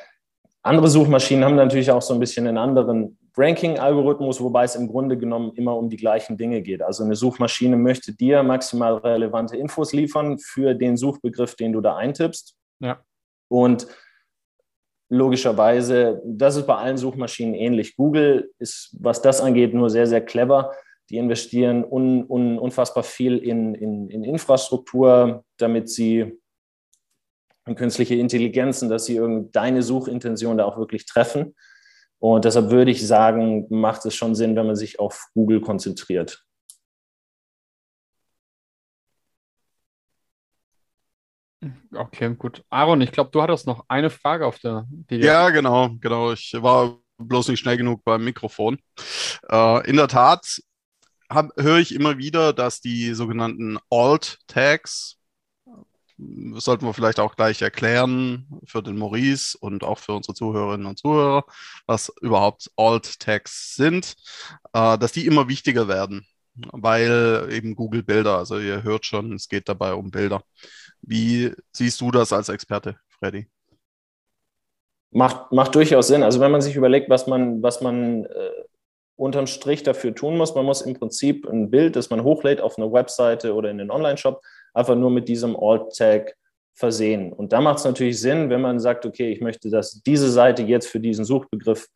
[0.61, 5.17] andere Suchmaschinen haben natürlich auch so ein bisschen einen anderen Ranking-Algorithmus, wobei es im Grunde
[5.17, 6.81] genommen immer um die gleichen Dinge geht.
[6.81, 11.95] Also eine Suchmaschine möchte dir maximal relevante Infos liefern für den Suchbegriff, den du da
[11.95, 12.55] eintippst.
[12.81, 12.99] Ja.
[13.47, 13.87] Und
[15.09, 17.95] logischerweise, das ist bei allen Suchmaschinen ähnlich.
[17.95, 20.71] Google ist, was das angeht, nur sehr, sehr clever.
[21.09, 26.39] Die investieren un, un, unfassbar viel in, in, in Infrastruktur, damit sie
[27.69, 31.55] und künstliche Intelligenzen, dass sie deine Suchintention da auch wirklich treffen.
[32.17, 36.43] Und deshalb würde ich sagen, macht es schon Sinn, wenn man sich auf Google konzentriert.
[41.93, 42.63] Okay, gut.
[42.69, 45.25] Aaron, ich glaube, du hattest noch eine Frage auf der PDF.
[45.25, 46.31] Ja, genau, genau.
[46.33, 48.79] Ich war bloß nicht schnell genug beim Mikrofon.
[49.49, 50.61] Äh, in der Tat
[51.57, 55.18] höre ich immer wieder, dass die sogenannten Alt-Tags,
[56.55, 60.99] sollten wir vielleicht auch gleich erklären für den Maurice und auch für unsere Zuhörerinnen und
[60.99, 61.45] Zuhörer,
[61.85, 64.15] was überhaupt Alt-Tags sind,
[64.73, 66.25] äh, dass die immer wichtiger werden,
[66.71, 70.43] weil eben Google Bilder, also ihr hört schon, es geht dabei um Bilder.
[71.01, 73.47] Wie siehst du das als Experte, Freddy?
[75.11, 76.21] Macht, macht durchaus Sinn.
[76.21, 78.51] Also wenn man sich überlegt, was man, was man äh,
[79.15, 82.77] unterm Strich dafür tun muss, man muss im Prinzip ein Bild, das man hochlädt auf
[82.77, 84.41] eine Webseite oder in den Online-Shop,
[84.73, 86.35] einfach nur mit diesem Alt-Tag
[86.73, 87.33] versehen.
[87.33, 90.63] Und da macht es natürlich Sinn, wenn man sagt, okay, ich möchte, dass diese Seite
[90.63, 91.87] jetzt für diesen Suchbegriff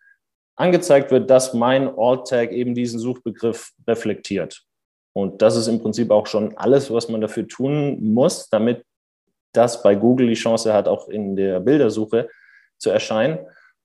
[0.55, 4.63] angezeigt wird, dass mein Alt-Tag eben diesen Suchbegriff reflektiert.
[5.13, 8.83] Und das ist im Prinzip auch schon alles, was man dafür tun muss, damit
[9.53, 12.29] das bei Google die Chance hat, auch in der Bildersuche
[12.77, 13.39] zu erscheinen.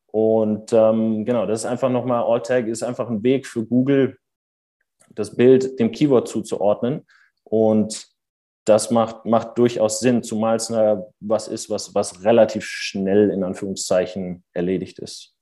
[0.06, 4.16] Und ähm, genau, das ist einfach nochmal, Alt-Tag ist einfach ein Weg für Google,
[5.10, 7.06] das Bild dem Keyword zuzuordnen.
[7.44, 8.08] Und
[8.68, 13.42] das macht, macht durchaus Sinn, zumal es eine, was ist, was, was relativ schnell in
[13.44, 15.34] Anführungszeichen erledigt ist.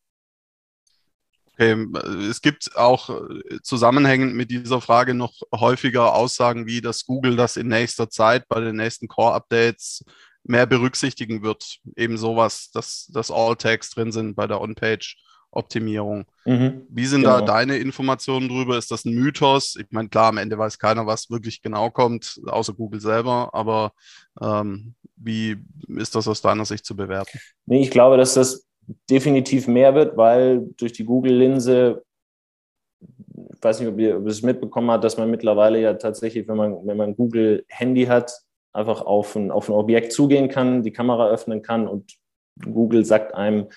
[1.58, 1.86] Okay,
[2.28, 7.56] es gibt auch äh, zusammenhängend mit dieser Frage noch häufiger Aussagen wie, dass Google das
[7.56, 10.04] in nächster Zeit bei den nächsten Core-Updates
[10.44, 11.78] mehr berücksichtigen wird.
[11.96, 15.16] Eben sowas, dass, dass All-Tags drin sind bei der On-Page
[15.56, 16.24] Optimierung.
[16.44, 17.40] Mhm, Wie sind genau.
[17.40, 18.78] da deine Informationen drüber?
[18.78, 19.76] Ist das ein Mythos?
[19.76, 23.92] Ich meine, klar, am Ende weiß keiner, was wirklich genau kommt, außer Google selber, aber
[24.40, 25.56] ähm, wie
[25.96, 27.38] ist das aus deiner Sicht zu bewerten?
[27.64, 28.66] Nee, ich glaube, dass das
[29.10, 32.04] definitiv mehr wird, weil durch die Google-Linse,
[33.00, 36.86] ich weiß nicht, ob ihr es mitbekommen habt, dass man mittlerweile ja tatsächlich, wenn man,
[36.86, 38.32] wenn man Google-Handy hat,
[38.72, 42.14] einfach auf ein, auf ein Objekt zugehen kann, die Kamera öffnen kann und
[42.62, 43.68] Google sagt einem,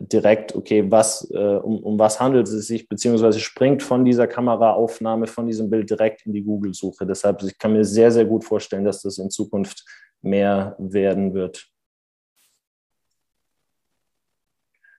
[0.00, 5.26] direkt, okay, was, äh, um, um was handelt es sich, beziehungsweise springt von dieser Kameraaufnahme,
[5.26, 7.04] von diesem Bild direkt in die Google-Suche.
[7.04, 9.84] Deshalb, ich kann mir sehr, sehr gut vorstellen, dass das in Zukunft
[10.22, 11.66] mehr werden wird.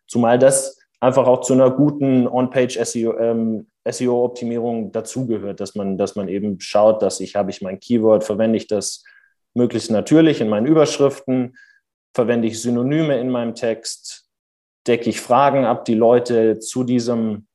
[0.07, 3.63] Zumal das einfach auch zu einer guten On-Page-SEO-Optimierung
[4.77, 8.23] ähm, SEO dazugehört, dass man, dass man eben schaut, dass ich, habe ich mein Keyword,
[8.23, 9.03] verwende ich das
[9.53, 11.55] möglichst natürlich in meinen Überschriften,
[12.13, 14.28] verwende ich Synonyme in meinem Text,
[14.87, 17.47] decke ich Fragen ab, die Leute zu diesem,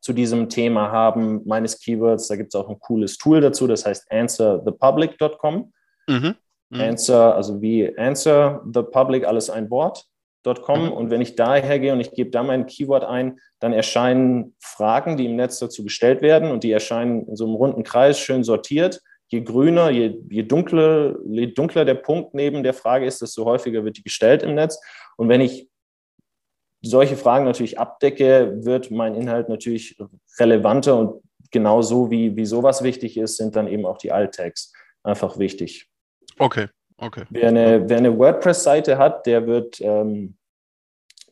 [0.00, 2.28] zu diesem Thema haben, meines Keywords.
[2.28, 5.72] Da gibt es auch ein cooles Tool dazu, das heißt answerthepublic.com.
[6.06, 6.34] Mhm.
[6.70, 6.80] Mhm.
[6.80, 10.04] Answer, also wie Answer the Public, alles ein Wort.
[10.62, 10.86] Com.
[10.86, 10.92] Mhm.
[10.92, 15.16] Und wenn ich daher gehe und ich gebe da mein Keyword ein, dann erscheinen Fragen,
[15.16, 18.44] die im Netz dazu gestellt werden und die erscheinen in so einem runden Kreis schön
[18.44, 19.02] sortiert.
[19.26, 23.84] Je grüner, je, je, dunkler, je dunkler der Punkt neben der Frage ist, desto häufiger
[23.84, 24.80] wird die gestellt im Netz.
[25.18, 25.67] Und wenn ich
[26.82, 29.98] solche Fragen natürlich abdecke, wird mein Inhalt natürlich
[30.38, 35.38] relevanter und genauso wie, wie sowas wichtig ist, sind dann eben auch die Alt-Tags einfach
[35.38, 35.88] wichtig.
[36.38, 37.24] Okay, okay.
[37.30, 40.36] Wer eine, wer eine WordPress-Seite hat, der wird, ähm,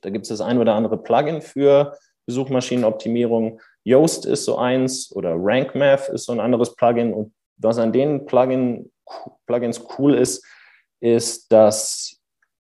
[0.01, 3.61] da gibt es das ein oder andere Plugin für Suchmaschinenoptimierung.
[3.85, 7.13] Yoast ist so eins oder RankMath ist so ein anderes Plugin.
[7.13, 8.91] Und was an den Plugin,
[9.47, 10.45] Plugins cool ist,
[11.01, 12.16] ist, dass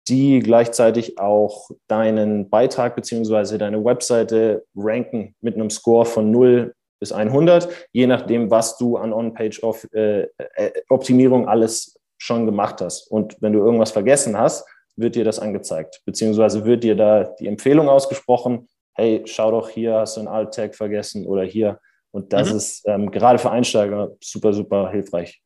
[0.07, 3.57] die gleichzeitig auch deinen Beitrag bzw.
[3.57, 9.13] deine Webseite ranken mit einem Score von 0 bis 100, je nachdem, was du an
[9.13, 13.09] On-Page-Optimierung äh, äh alles schon gemacht hast.
[13.11, 14.65] Und wenn du irgendwas vergessen hast,
[14.95, 19.95] wird dir das angezeigt, beziehungsweise wird dir da die Empfehlung ausgesprochen, hey, schau doch hier,
[19.95, 21.79] hast du einen Alt-Tag vergessen oder hier.
[22.11, 22.57] Und das mhm.
[22.57, 25.41] ist ähm, gerade für Einsteiger super, super hilfreich.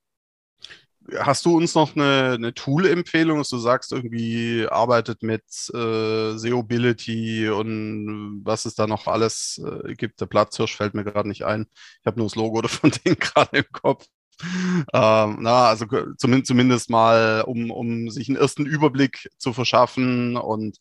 [1.17, 5.43] Hast du uns noch eine, eine Tool-Empfehlung, dass du sagst, irgendwie arbeitet mit
[5.73, 10.21] äh, SEObility und was es da noch alles äh, gibt?
[10.21, 11.67] Der Platzhirsch fällt mir gerade nicht ein.
[12.01, 14.05] Ich habe nur das Logo von denen gerade im Kopf.
[14.93, 15.85] Ähm, na, also
[16.17, 20.37] zumindest, zumindest mal, um, um sich einen ersten Überblick zu verschaffen.
[20.37, 20.77] Und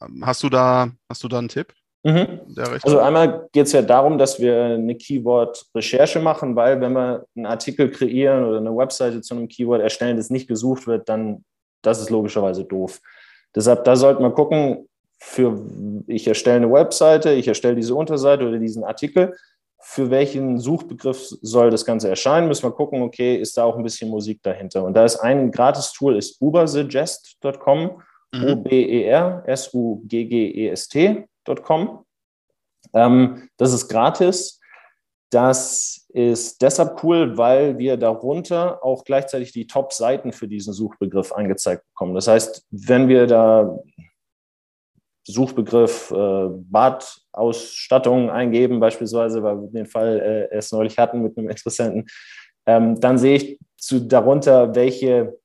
[0.00, 1.74] ähm, hast du da, hast du da einen Tipp?
[2.04, 2.40] Mhm.
[2.82, 7.46] Also einmal geht es ja darum, dass wir eine Keyword-Recherche machen, weil wenn wir einen
[7.46, 11.44] Artikel kreieren oder eine Webseite zu einem Keyword erstellen, das nicht gesucht wird, dann
[11.82, 13.00] das ist logischerweise doof.
[13.54, 14.88] Deshalb, da sollten wir gucken,
[15.18, 15.60] für
[16.06, 19.36] ich erstelle eine Webseite, ich erstelle diese Unterseite oder diesen Artikel.
[19.84, 22.48] Für welchen Suchbegriff soll das Ganze erscheinen?
[22.48, 24.84] Müssen wir gucken, okay, ist da auch ein bisschen Musik dahinter?
[24.84, 28.00] Und da ist ein Gratis-Tool, ist ubersuggest.com,
[28.32, 28.44] mhm.
[28.44, 31.26] U-B-E-R-S-U-G-G-E-S-T
[31.64, 32.04] Com.
[32.92, 34.60] Ähm, das ist gratis.
[35.30, 41.84] Das ist deshalb cool, weil wir darunter auch gleichzeitig die Top-Seiten für diesen Suchbegriff angezeigt
[41.86, 42.14] bekommen.
[42.14, 43.78] Das heißt, wenn wir da
[45.24, 51.48] Suchbegriff äh, Badausstattung eingeben, beispielsweise, weil wir den Fall äh, erst neulich hatten mit einem
[51.48, 52.06] Interessenten,
[52.66, 55.38] ähm, dann sehe ich zu, darunter, welche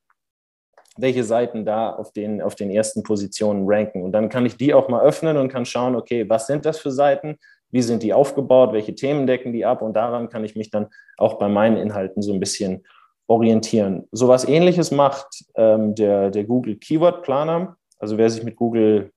[0.98, 4.02] welche Seiten da auf den, auf den ersten Positionen ranken.
[4.04, 6.80] Und dann kann ich die auch mal öffnen und kann schauen, okay, was sind das
[6.80, 7.38] für Seiten?
[7.72, 8.74] Wie sind die aufgebaut?
[8.74, 9.82] Welche Themen decken die ab?
[9.82, 12.86] Und daran kann ich mich dann auch bei meinen Inhalten so ein bisschen
[13.28, 14.08] orientieren.
[14.12, 17.76] So was ähnliches macht ähm, der, der Google Keyword Planer.
[18.00, 19.12] Also wer sich mit Google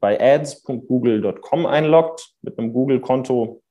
[0.00, 3.62] bei ads.google.com einloggt, mit einem Google-Konto,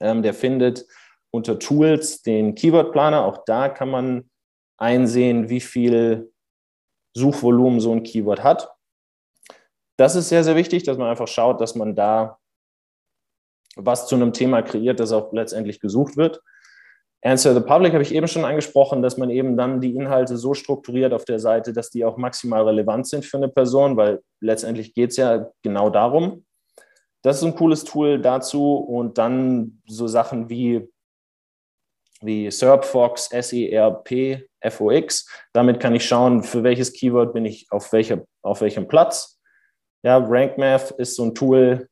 [0.00, 0.84] ähm, der findet
[1.30, 3.24] unter Tools den Keyword Planer.
[3.24, 4.30] Auch da kann man
[4.76, 6.30] einsehen, wie viel
[7.14, 8.70] Suchvolumen so ein Keyword hat.
[9.96, 12.38] Das ist sehr, sehr wichtig, dass man einfach schaut, dass man da
[13.76, 16.42] was zu einem Thema kreiert, das auch letztendlich gesucht wird.
[17.22, 20.54] Answer the Public habe ich eben schon angesprochen, dass man eben dann die Inhalte so
[20.54, 24.94] strukturiert auf der Seite, dass die auch maximal relevant sind für eine Person, weil letztendlich
[24.94, 26.44] geht es ja genau darum.
[27.22, 30.88] Das ist ein cooles Tool dazu und dann so Sachen wie
[32.20, 35.28] wie SERPFox, SERP, FOX.
[35.52, 39.40] Damit kann ich schauen, für welches Keyword bin ich auf, welcher, auf welchem Platz.
[40.02, 41.88] Ja, RankMath ist so ein Tool,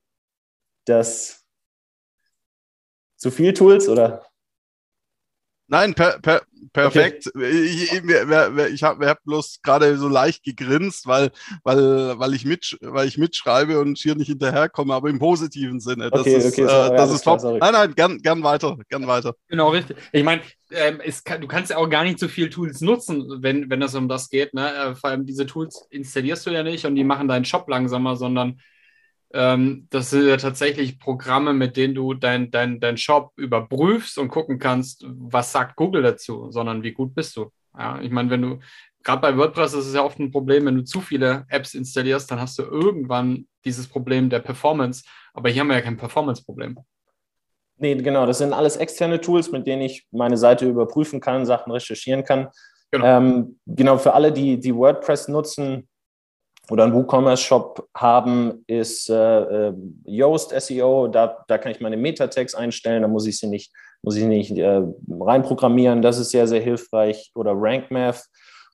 [0.87, 1.45] das
[3.17, 4.27] zu viel Tools oder
[5.69, 7.29] Nein, per, per, perfekt.
[7.35, 7.51] Okay.
[7.51, 8.03] Ich, ich,
[8.73, 11.31] ich habe hab bloß gerade so leicht gegrinst, weil,
[11.65, 16.11] weil, weil, ich mit, weil ich mitschreibe und hier nicht hinterherkomme, aber im positiven Sinne.
[16.11, 17.43] Das okay, ist, okay, sorry, äh, das ist top.
[17.43, 19.35] Nein, nein, gern, gern weiter, gern weiter.
[19.49, 19.97] Genau, richtig.
[20.13, 23.69] Ich meine, ähm, kann, du kannst ja auch gar nicht so viele Tools nutzen, wenn,
[23.69, 24.55] wenn es um das geht.
[24.55, 24.73] Ne?
[24.73, 28.15] Äh, vor allem diese Tools installierst du ja nicht und die machen deinen Shop langsamer,
[28.15, 28.61] sondern
[29.33, 34.29] ähm, das sind ja tatsächlich Programme, mit denen du deinen dein, dein Shop überprüfst und
[34.29, 37.51] gucken kannst, was sagt Google dazu, sondern wie gut bist du.
[37.77, 38.59] Ja, ich meine, wenn du,
[39.03, 42.31] gerade bei WordPress ist es ja oft ein Problem, wenn du zu viele Apps installierst,
[42.31, 45.05] dann hast du irgendwann dieses Problem der Performance.
[45.35, 46.79] Aber hier haben wir ja kein Performance-Problem.
[47.79, 51.71] Nee, genau, das sind alles externe Tools, mit denen ich meine Seite überprüfen kann, Sachen
[51.73, 52.49] recherchieren kann.
[52.91, 55.87] Genau, ähm, genau für alle, die, die WordPress nutzen,
[56.71, 59.75] oder einen WooCommerce-Shop haben, ist äh, äh
[60.05, 61.09] Yoast SEO.
[61.09, 64.57] Da, da kann ich meine Meta-Tags einstellen, da muss ich sie nicht, muss ich nicht
[64.59, 66.03] äh, reinprogrammieren.
[66.03, 67.31] Das ist sehr, sehr hilfreich.
[67.35, 68.25] Oder RankMath.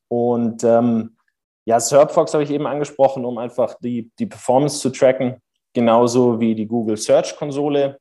[0.08, 1.16] Und ähm,
[1.64, 5.36] Ja, SERPFox habe ich eben angesprochen, um einfach die, die Performance zu tracken,
[5.72, 7.98] genauso wie die Google Search Konsole,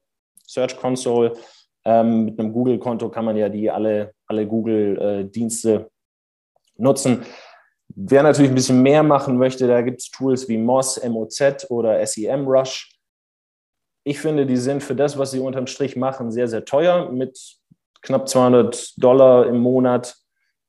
[0.48, 1.34] Search Console.
[1.84, 5.86] Ähm, mit einem Google-Konto kann man ja die alle, alle Google-Dienste äh,
[6.78, 7.24] nutzen.
[7.96, 12.06] Wer natürlich ein bisschen mehr machen möchte, da gibt es Tools wie Moz, MOZ oder
[12.06, 12.92] SEMrush.
[14.04, 17.40] Ich finde, die sind für das, was sie unterm Strich machen, sehr, sehr teuer mit
[18.02, 20.16] knapp 200 Dollar im Monat.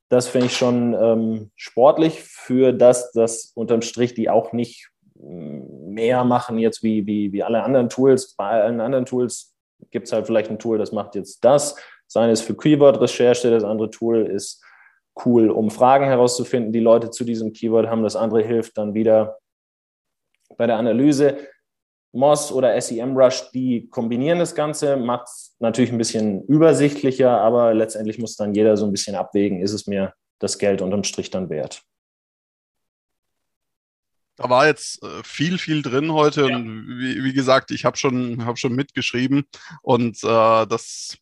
[0.09, 5.93] Das finde ich schon ähm, sportlich für das, dass unterm Strich die auch nicht mm,
[5.93, 8.35] mehr machen jetzt wie, wie, wie alle anderen Tools.
[8.35, 9.55] Bei allen anderen Tools
[9.89, 11.75] gibt es halt vielleicht ein Tool, das macht jetzt das.
[12.13, 14.63] Das ist für Keyword-Recherche, das andere Tool ist
[15.25, 18.03] cool, um Fragen herauszufinden, die Leute zu diesem Keyword haben.
[18.03, 19.37] Das andere hilft dann wieder
[20.57, 21.37] bei der Analyse.
[22.13, 28.19] Moz oder SEMrush, die kombinieren das Ganze, macht es natürlich ein bisschen übersichtlicher, aber letztendlich
[28.19, 31.49] muss dann jeder so ein bisschen abwägen, ist es mir das Geld unterm Strich dann
[31.49, 31.81] wert.
[34.35, 36.55] Da war jetzt äh, viel, viel drin heute ja.
[36.55, 39.45] und wie, wie, gesagt, ich habe schon, hab schon mitgeschrieben
[39.81, 41.17] und äh, das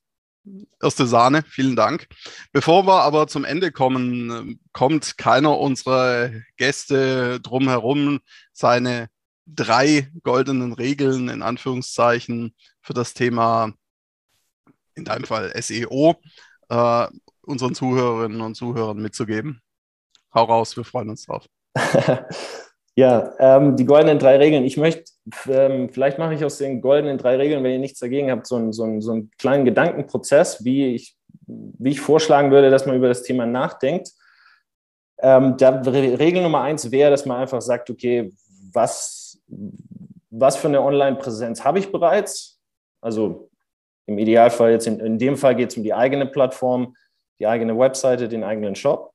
[0.82, 2.08] erste Sahne, vielen Dank.
[2.52, 8.20] Bevor wir aber zum Ende kommen, kommt keiner unserer Gäste drum herum,
[8.54, 9.10] seine
[9.46, 13.74] drei goldenen Regeln in Anführungszeichen für das Thema,
[14.96, 16.16] in deinem Fall SEO,
[16.70, 17.08] äh,
[17.42, 19.62] unseren Zuhörerinnen und Zuhörern mitzugeben.
[20.34, 21.48] Hau raus, wir freuen uns drauf.
[22.96, 24.66] Ja, ähm, die goldenen drei Regeln.
[24.66, 25.06] Ich möchte,
[25.48, 28.58] ähm, vielleicht mache ich aus den goldenen drei Regeln, wenn ihr nichts dagegen habt, so,
[28.58, 31.16] ein, so, ein, so einen kleinen Gedankenprozess, wie ich,
[31.48, 34.10] wie ich vorschlagen würde, dass man über das Thema nachdenkt.
[35.20, 38.34] Ähm, da, Regel Nummer eins wäre, dass man einfach sagt, okay,
[38.74, 39.42] was,
[40.30, 42.60] was für eine Online-Präsenz habe ich bereits?
[43.00, 43.50] Also
[44.06, 46.96] im Idealfall jetzt in, in dem Fall geht es um die eigene Plattform,
[47.40, 49.11] die eigene Webseite, den eigenen Shop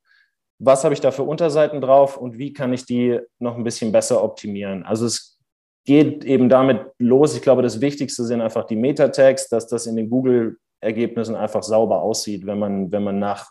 [0.59, 3.93] was habe ich da für Unterseiten drauf und wie kann ich die noch ein bisschen
[3.93, 4.85] besser optimieren.
[4.85, 5.39] Also es
[5.85, 7.37] geht eben damit los.
[7.37, 12.03] Ich glaube, das Wichtigste sind einfach die Meta-Tags, dass das in den Google-Ergebnissen einfach sauber
[12.03, 13.51] aussieht, wenn man, wenn man nach,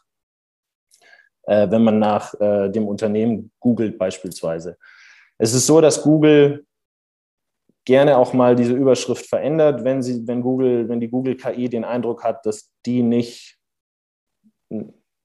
[1.43, 4.77] äh, wenn man nach äh, dem Unternehmen googelt beispielsweise.
[5.37, 6.65] Es ist so, dass Google
[7.85, 11.85] gerne auch mal diese Überschrift verändert, wenn sie, wenn Google, wenn die Google KI den
[11.85, 13.59] Eindruck hat, dass die nicht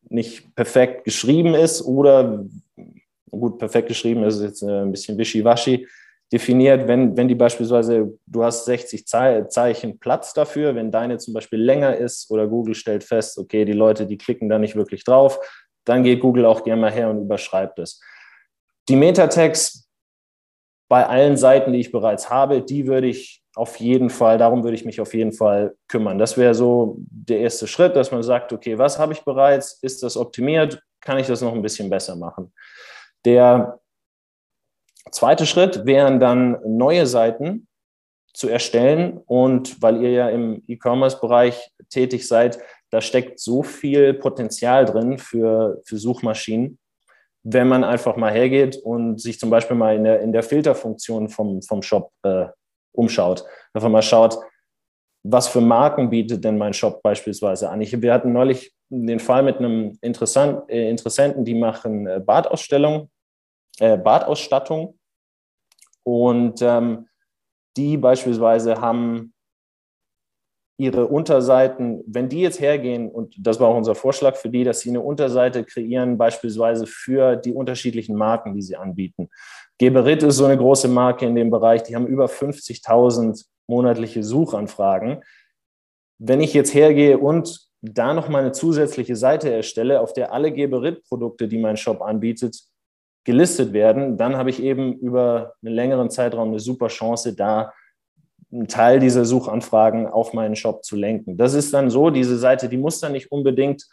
[0.08, 2.44] nicht perfekt geschrieben ist oder,
[3.30, 5.86] gut, perfekt geschrieben ist jetzt äh, ein bisschen wischiwaschi
[6.32, 11.60] definiert, wenn, wenn die beispielsweise, du hast 60 Zeichen Platz dafür, wenn deine zum Beispiel
[11.60, 15.40] länger ist oder Google stellt fest, okay, die Leute, die klicken da nicht wirklich drauf,
[15.84, 18.00] dann geht Google auch gerne mal her und überschreibt es.
[18.88, 19.89] Die Meta-Tags
[20.90, 24.74] bei allen Seiten, die ich bereits habe, die würde ich auf jeden Fall, darum würde
[24.74, 26.18] ich mich auf jeden Fall kümmern.
[26.18, 29.78] Das wäre so der erste Schritt, dass man sagt, okay, was habe ich bereits?
[29.82, 30.82] Ist das optimiert?
[31.00, 32.52] Kann ich das noch ein bisschen besser machen?
[33.24, 33.78] Der
[35.12, 37.68] zweite Schritt wären dann neue Seiten
[38.34, 39.20] zu erstellen.
[39.26, 42.58] Und weil ihr ja im E-Commerce-Bereich tätig seid,
[42.90, 46.79] da steckt so viel Potenzial drin für, für Suchmaschinen,
[47.42, 51.28] wenn man einfach mal hergeht und sich zum Beispiel mal in der, in der Filterfunktion
[51.28, 52.46] vom, vom Shop äh,
[52.92, 53.44] umschaut.
[53.72, 54.38] Einfach mal schaut,
[55.22, 57.80] was für Marken bietet denn mein Shop beispielsweise an?
[57.80, 63.10] Ich, wir hatten neulich den Fall mit einem Interessant, äh, Interessenten, die machen äh, Badausstellung,
[63.78, 64.98] äh, Badausstattung
[66.04, 67.06] und ähm,
[67.76, 69.32] die beispielsweise haben
[70.80, 74.80] ihre Unterseiten, wenn die jetzt hergehen, und das war auch unser Vorschlag für die, dass
[74.80, 79.28] sie eine Unterseite kreieren, beispielsweise für die unterschiedlichen Marken, die sie anbieten.
[79.76, 85.22] Geberit ist so eine große Marke in dem Bereich, die haben über 50.000 monatliche Suchanfragen.
[86.18, 90.50] Wenn ich jetzt hergehe und da noch mal eine zusätzliche Seite erstelle, auf der alle
[90.50, 92.58] Geberit-Produkte, die mein Shop anbietet,
[93.24, 97.74] gelistet werden, dann habe ich eben über einen längeren Zeitraum eine super Chance, da
[98.52, 101.36] einen Teil dieser Suchanfragen auf meinen Shop zu lenken.
[101.36, 103.86] Das ist dann so, diese Seite, die muss dann nicht unbedingt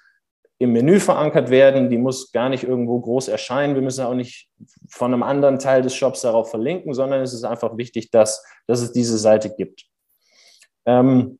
[0.60, 3.76] im Menü verankert werden, die muss gar nicht irgendwo groß erscheinen.
[3.76, 4.50] Wir müssen auch nicht
[4.90, 8.82] von einem anderen Teil des Shops darauf verlinken, sondern es ist einfach wichtig, dass, dass
[8.82, 9.86] es diese Seite gibt.
[10.88, 11.38] Ähm,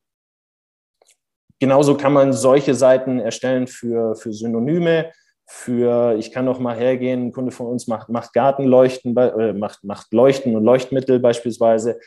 [1.58, 5.10] genauso kann man solche Seiten erstellen für, für Synonyme,
[5.46, 9.82] für, ich kann noch mal hergehen, ein Kunde von uns macht, macht Gartenleuchten, äh, macht,
[9.82, 11.98] macht Leuchten und Leuchtmittel beispielsweise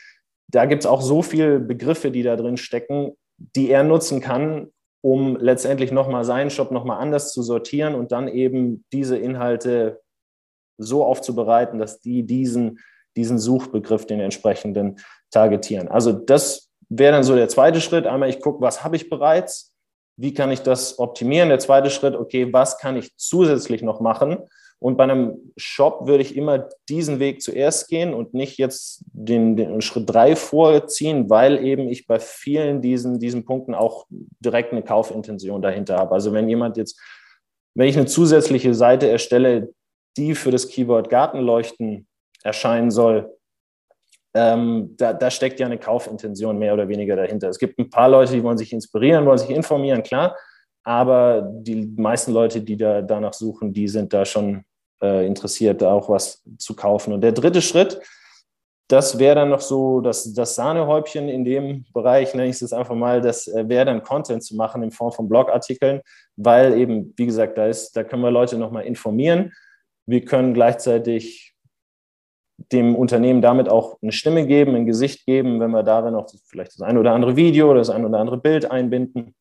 [0.52, 4.68] da gibt es auch so viele Begriffe, die da drin stecken, die er nutzen kann,
[5.00, 10.00] um letztendlich nochmal seinen Shop nochmal anders zu sortieren und dann eben diese Inhalte
[10.78, 12.78] so aufzubereiten, dass die diesen,
[13.16, 15.00] diesen Suchbegriff, den entsprechenden,
[15.30, 15.88] targetieren.
[15.88, 18.06] Also das wäre dann so der zweite Schritt.
[18.06, 19.74] Einmal, ich gucke, was habe ich bereits?
[20.16, 21.48] Wie kann ich das optimieren?
[21.48, 24.38] Der zweite Schritt, okay, was kann ich zusätzlich noch machen?
[24.82, 29.54] Und bei einem Shop würde ich immer diesen Weg zuerst gehen und nicht jetzt den,
[29.54, 34.06] den Schritt drei vorziehen, weil eben ich bei vielen diesen, diesen Punkten auch
[34.40, 36.12] direkt eine Kaufintention dahinter habe.
[36.12, 37.00] Also wenn jemand jetzt,
[37.74, 39.72] wenn ich eine zusätzliche Seite erstelle,
[40.16, 42.08] die für das Keyword Gartenleuchten
[42.42, 43.32] erscheinen soll,
[44.34, 47.50] ähm, da, da, steckt ja eine Kaufintention mehr oder weniger dahinter.
[47.50, 50.36] Es gibt ein paar Leute, die wollen sich inspirieren, wollen sich informieren, klar,
[50.82, 54.64] aber die meisten Leute, die da danach suchen, die sind da schon
[55.02, 57.12] äh, interessiert, auch was zu kaufen.
[57.12, 58.00] Und der dritte Schritt,
[58.88, 62.94] das wäre dann noch so das, das Sahnehäubchen in dem Bereich, nenne ich es einfach
[62.94, 66.02] mal, das äh, wäre dann Content zu machen in Form von Blogartikeln,
[66.36, 69.52] weil eben, wie gesagt, da, ist, da können wir Leute nochmal informieren.
[70.06, 71.54] Wir können gleichzeitig
[72.70, 76.74] dem Unternehmen damit auch eine Stimme geben, ein Gesicht geben, wenn wir darin auch vielleicht
[76.74, 79.34] das ein oder andere Video oder das ein oder andere Bild einbinden.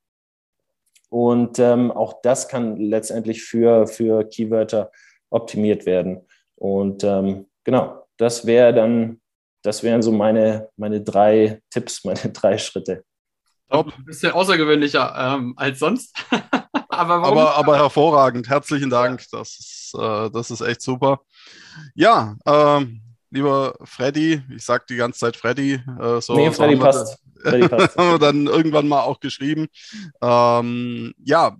[1.09, 4.91] Und ähm, auch das kann letztendlich für, für Keywörter
[5.31, 6.27] optimiert werden.
[6.55, 9.19] Und ähm, genau, das wäre dann,
[9.63, 13.03] das wären so meine, meine drei Tipps, meine drei Schritte.
[13.69, 13.93] Top.
[13.97, 16.13] Ein bisschen außergewöhnlicher ähm, als sonst.
[16.89, 18.49] aber, aber, aber, hervorragend.
[18.49, 19.23] Herzlichen Dank.
[19.31, 21.21] Das ist, äh, das ist echt super.
[21.95, 25.81] Ja, ähm, lieber Freddy, ich sage die ganze Zeit Freddy.
[25.99, 27.17] Äh, so, nee, Freddy passt.
[27.41, 27.97] Freddy passt.
[28.21, 29.67] dann irgendwann mal auch geschrieben.
[30.21, 31.55] Ähm, ja,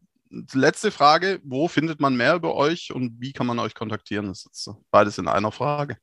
[0.54, 4.28] letzte Frage, wo findet man mehr über euch und wie kann man euch kontaktieren?
[4.28, 5.98] Das ist beides in einer Frage.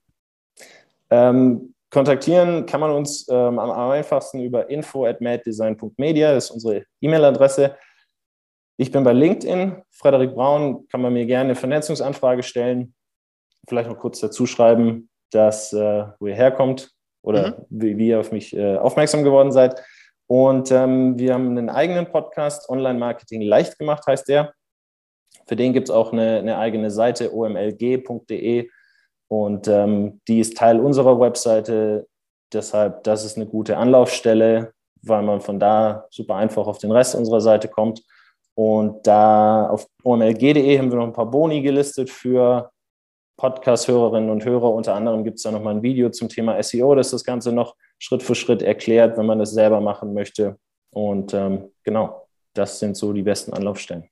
[1.10, 6.84] Ähm, kontaktieren kann man uns ähm, am einfachsten über info at maddesign.media, das ist unsere
[7.00, 7.76] E-Mail-Adresse.
[8.76, 12.94] Ich bin bei LinkedIn, Frederik Braun, kann man mir gerne eine Vernetzungsanfrage stellen.
[13.68, 16.90] Vielleicht noch kurz dazu schreiben, dass, äh, wo ihr herkommt
[17.22, 17.64] oder mhm.
[17.70, 19.82] wie, wie, ihr auf mich äh, aufmerksam geworden seid.
[20.28, 24.52] Und ähm, wir haben einen eigenen Podcast, Online-Marketing leicht gemacht heißt der.
[25.46, 28.68] Für den gibt es auch eine, eine, eigene Seite, omlg.de.
[29.28, 32.06] Und ähm, die ist Teil unserer Webseite.
[32.52, 34.72] Deshalb, das ist eine gute Anlaufstelle,
[35.02, 38.02] weil man von da super einfach auf den Rest unserer Seite kommt.
[38.54, 42.70] Und da auf omlg.de haben wir noch ein paar Boni gelistet für
[43.38, 44.70] Podcast-Hörerinnen und Hörer.
[44.70, 47.74] Unter anderem gibt es da nochmal ein Video zum Thema SEO, das das Ganze noch
[47.98, 50.58] Schritt für Schritt erklärt, wenn man das selber machen möchte.
[50.90, 54.08] Und ähm, genau, das sind so die besten Anlaufstellen.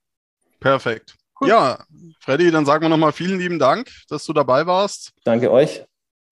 [0.59, 1.15] Perfekt.
[1.39, 1.49] Cool.
[1.49, 1.85] Ja,
[2.19, 5.13] Freddy, dann sagen wir nochmal vielen lieben Dank, dass du dabei warst.
[5.23, 5.85] Danke euch.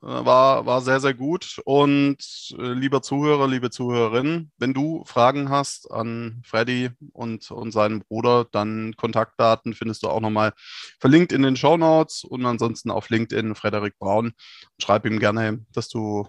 [0.08, 1.60] War, war sehr, sehr gut.
[1.66, 2.18] Und
[2.60, 8.45] äh, lieber Zuhörer, liebe Zuhörerin, wenn du Fragen hast an Freddy und, und seinen Bruder,
[8.51, 10.53] dann Kontaktdaten findest du auch nochmal
[10.99, 14.34] verlinkt in den Show Notes und ansonsten auf LinkedIn Frederik Braun.
[14.80, 16.28] Schreib ihm gerne, dass du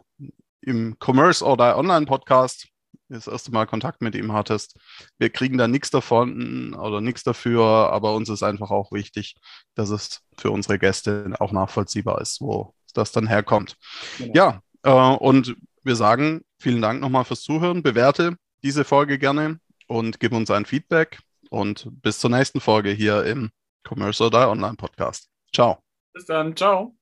[0.63, 2.69] im Commerce oder Online Podcast
[3.11, 4.79] das erste Mal Kontakt mit ihm hattest.
[5.19, 7.63] Wir kriegen da nichts davon oder nichts dafür,
[7.93, 9.37] aber uns ist einfach auch wichtig,
[9.75, 13.77] dass es für unsere Gäste auch nachvollziehbar ist, wo das dann herkommt.
[14.19, 14.33] Genau.
[14.35, 17.83] Ja, äh, und wir sagen vielen Dank nochmal fürs Zuhören.
[17.83, 21.21] Bewerte diese Folge gerne und gib uns ein Feedback.
[21.51, 23.51] Und bis zur nächsten Folge hier im
[23.89, 25.29] Commerce or Die Online Podcast.
[25.53, 25.79] Ciao.
[26.13, 26.57] Bis dann.
[26.57, 26.97] Ciao.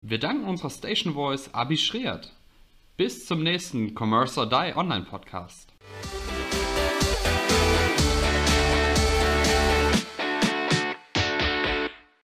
[0.00, 2.32] Wir danken unserer Station Voice Abi Schreert.
[2.96, 5.72] Bis zum nächsten Commerce or Die Online Podcast.